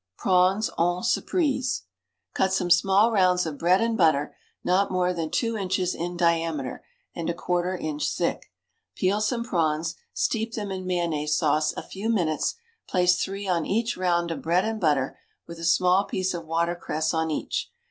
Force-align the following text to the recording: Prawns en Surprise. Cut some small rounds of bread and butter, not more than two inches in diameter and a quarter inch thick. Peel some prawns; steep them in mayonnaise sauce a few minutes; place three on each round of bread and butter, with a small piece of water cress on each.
Prawns 0.17 0.71
en 0.79 1.03
Surprise. 1.03 1.83
Cut 2.33 2.51
some 2.51 2.71
small 2.71 3.11
rounds 3.11 3.45
of 3.45 3.59
bread 3.59 3.81
and 3.81 3.95
butter, 3.95 4.35
not 4.63 4.89
more 4.89 5.13
than 5.13 5.29
two 5.29 5.55
inches 5.55 5.93
in 5.93 6.17
diameter 6.17 6.83
and 7.13 7.29
a 7.29 7.35
quarter 7.35 7.77
inch 7.77 8.09
thick. 8.09 8.51
Peel 8.95 9.21
some 9.21 9.43
prawns; 9.43 9.93
steep 10.11 10.55
them 10.55 10.71
in 10.71 10.87
mayonnaise 10.87 11.35
sauce 11.37 11.71
a 11.73 11.83
few 11.83 12.09
minutes; 12.09 12.55
place 12.89 13.23
three 13.23 13.47
on 13.47 13.63
each 13.63 13.95
round 13.95 14.31
of 14.31 14.41
bread 14.41 14.65
and 14.65 14.81
butter, 14.81 15.19
with 15.45 15.59
a 15.59 15.63
small 15.63 16.05
piece 16.05 16.33
of 16.33 16.47
water 16.47 16.73
cress 16.75 17.13
on 17.13 17.29
each. 17.29 17.69